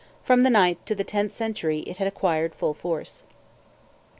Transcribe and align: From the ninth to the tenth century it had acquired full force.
From 0.23 0.41
the 0.41 0.49
ninth 0.49 0.83
to 0.85 0.95
the 0.95 1.03
tenth 1.03 1.31
century 1.31 1.81
it 1.81 1.97
had 1.97 2.07
acquired 2.07 2.55
full 2.55 2.73
force. 2.73 3.21